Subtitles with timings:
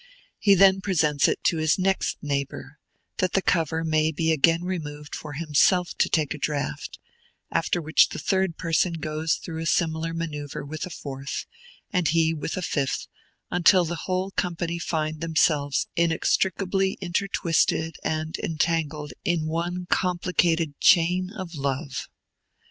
[0.39, 2.79] He then presents it to his next neighbor,
[3.17, 6.97] that the cover may be again removed for himself to take a draught,
[7.51, 11.45] after which the third person goes through a similar manoeuvre with a fourth,
[11.91, 13.09] and he with a fifth,
[13.51, 21.53] until the whole company find themselves inextricably intertwisted and entangled in one complicated chain of
[21.53, 22.09] love.